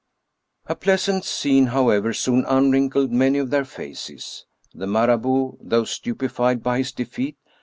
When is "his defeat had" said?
6.79-7.43